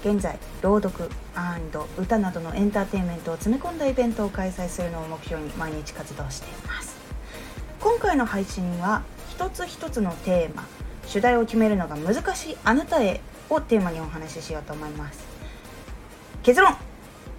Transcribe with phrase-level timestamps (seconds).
[0.00, 1.10] 現在朗読
[1.98, 6.96] 歌などのエンターテインメントを詰め込んだイベントを開催するのを目標に毎日活動しています。
[7.80, 10.66] 今回の配信は一つ一つのテーマ
[11.06, 15.24] 主題を決めるのが難しいあなたへをテーマにお話ししようと思います。
[16.42, 16.76] 結論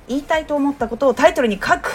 [0.07, 1.91] 言いたいと思ったことをタイトルに書く。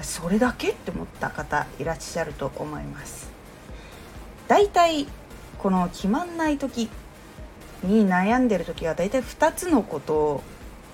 [0.00, 3.30] それだけって思った方いらっしゃると思います。
[4.48, 5.06] だいたい
[5.58, 6.90] この決まんない時
[7.82, 10.42] に悩んでる時はだいたい2つのこと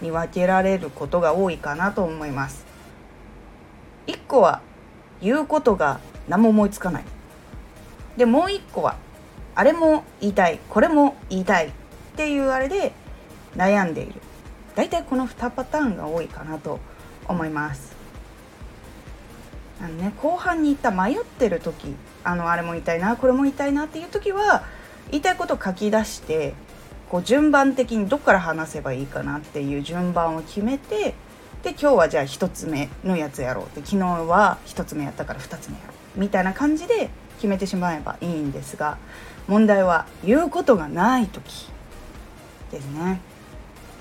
[0.01, 2.65] に分けられることが多いかなと思います。
[4.07, 4.61] 1個は
[5.21, 7.05] 言うことが何も思いつかない。
[8.17, 8.97] でもう一個は
[9.55, 11.71] あれも言いたいこれも言いたいっ
[12.17, 12.93] ていうあれで
[13.57, 14.21] 悩んでいる。
[14.75, 16.79] 大体この2パターンが多いかなと
[17.27, 17.97] 思います。
[19.81, 24.65] あのね後半に言った迷ってる時あのあれも言いたいなこれも言いたいなっていう時は
[25.11, 26.55] 言いたいことを書き出して
[27.09, 31.15] こう順番的にどっから話せばいいかなっていう順番を決めて
[31.63, 38.99] で今日はじゃあ1つ目のやつやろうって昨日は1つ目やったから2つ目やろうみたいな感じで決めてしまえばいいんですが
[39.47, 41.71] 問題は言うことがない時
[42.71, 43.21] ですね。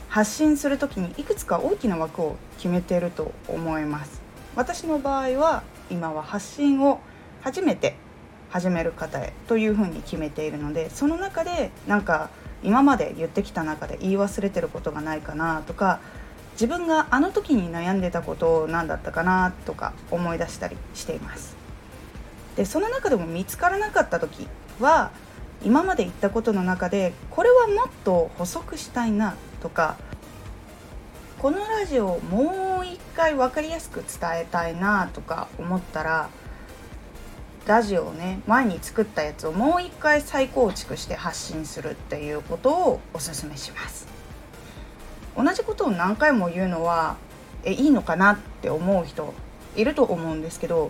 [0.10, 4.22] 発信する時にいくつか大きな枠を決めてると思います。
[4.56, 7.00] 私の場合は今は発信を
[7.42, 7.96] 初めて
[8.50, 12.30] 始める方へというふうに決めているのでその中でなんか
[12.64, 16.00] 今まで言ってきた中で言い忘れてることがないかなとか
[16.54, 21.56] 自分があの時に悩んでたこと何だったかなとか思い出したりしています。
[22.56, 24.48] でその中でも見つからなかった時
[24.80, 25.12] は
[25.64, 29.96] 今まで言ったことの中でこれはもっと補足したいなとか
[31.38, 36.30] このラジオをもう一回分かりやすく伝えたいなとか思ったら
[37.68, 44.08] ラジオをね前に作ったやつをもう一回再構築して発信するっていうことをおすすめします。
[45.36, 47.18] 同じことを何回も言うのは
[47.64, 49.34] えいいのかなって思う人
[49.76, 50.90] いると思うんですけど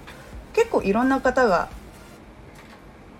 [0.53, 1.67] 結構いろんな方が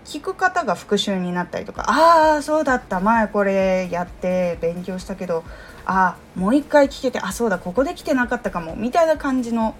[0.04, 5.44] 聞く方が復習になったりとかああそうだった前これやって勉強したけど
[5.84, 9.74] ああもう一回聞けてあそうだここで来てなかったかもみたいな感じの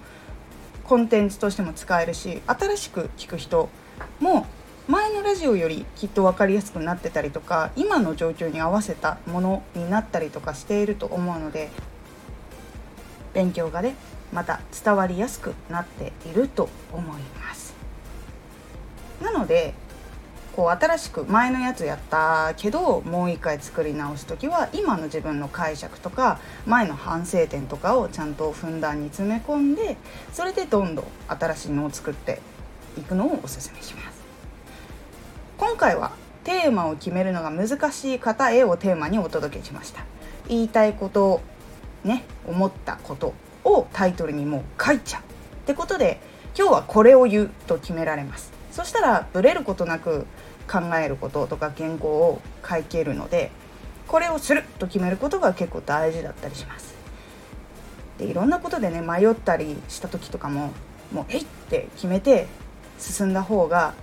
[0.89, 3.69] コンテンツとしても使えるし新しく聞く人
[4.19, 4.47] も
[4.87, 11.69] 前のラジオよりきっと分かりやすくなってたりとか今の状況に合わせたものになったりとかしていると思うので
[13.35, 13.93] 勉強がね
[14.33, 17.75] また伝わりやすくなっていると思います。
[19.21, 19.75] なので
[20.59, 29.95] こう新しく前のやつやったけどもう一回作り直す時は今の自分の解釈とか前の反省点とかをちゃんとふんだんに詰め込んで
[30.33, 32.41] それでどんどん新しいのを作って
[32.97, 34.19] いくのをおすすめします。
[35.57, 36.11] 今回は
[36.43, 40.03] テーマを決めるのが難しい方へをテーマにお届けしました。
[40.49, 41.39] 言いたいこと
[42.03, 43.33] ね思ったこと
[43.63, 45.21] をタイトルにもう書いちゃう。
[45.21, 45.25] っ
[45.67, 46.19] てことで
[46.53, 48.58] 今日はこれを言うと決められます。
[48.71, 50.25] そしたらブレることなく
[50.69, 53.51] 考えることとか原稿を書けるので
[54.07, 56.95] これをすると決めることが結構大事だったりします。
[58.17, 60.71] でいろんなことでね迷ったりした時とかも
[61.11, 62.47] もうえいって決めて
[62.99, 63.93] 進んだ方が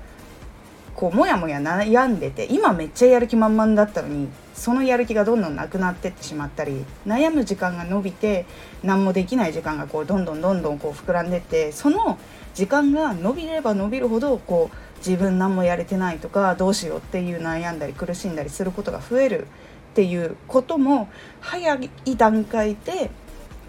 [0.95, 8.47] こうモヤモヤ悩んでて今めっちゃやる気満々だったのにそのやる気がどんどんなくなってってしまったり悩む時間が伸びて
[8.83, 12.19] 何もできない時間がこうどんどんどんどんこう膨らんでってその
[12.55, 19.47] 時間が伸びれば伸びるほどこう自分何もやれてないとかどうしようっていう悩んだり苦しんだりすることが増えるっ
[19.95, 21.09] ていうことも
[21.41, 21.75] 早
[22.07, 23.11] い段階で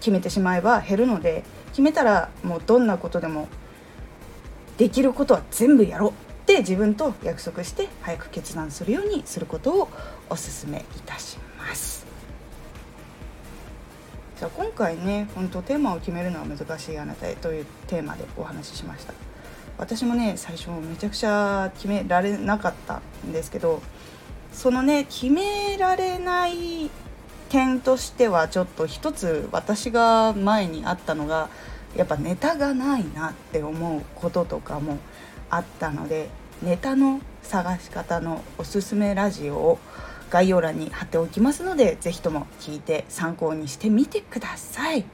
[0.00, 3.48] 決めてしまえば減るので決めたらもうどんなことでも
[4.78, 6.27] できることは全部やろう。
[6.58, 9.88] って自分と約束して早く決断するようにすることを
[10.28, 12.06] お勧めいたします。
[14.38, 19.14] じゃあ今回ね本当テーマを決めるのは難しいあなたへというテーマでお話ししました。
[19.78, 23.80] 私もね最初めちゃくちゃ決められなかったんですけど
[24.52, 26.90] そのね決められない
[27.48, 31.48] 点としてはちょっと一つ私が前にあったのが
[31.96, 34.98] やっぱネタがないなって思うこととかも
[35.50, 36.28] あったので
[36.62, 39.78] ネタの探し方のおすすめラジオを
[40.28, 45.04] 概要欄に貼っておきますので是非とも聞いて参考にしてみてください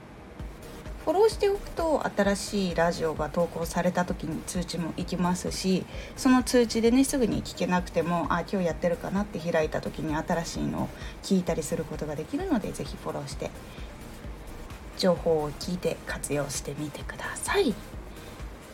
[1.04, 5.84] フォローしておくと新しいラジオが投稿された時に通知も行きますし
[6.16, 10.88] その通知でねすぐに聞けなくてもあ今日やってるかなって開いた時に新しいのを
[11.22, 13.50] 聞いたりすることができるので是非フォローして
[14.96, 17.74] 情報を聞いて活用してみてください。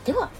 [0.04, 0.30] では